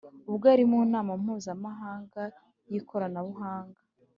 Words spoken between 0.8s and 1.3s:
nama